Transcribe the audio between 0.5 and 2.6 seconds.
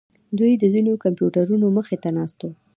د خپلو کمپیوټرونو مخې ته ناست وو